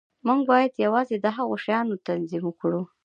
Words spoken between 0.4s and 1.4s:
باید یوازې د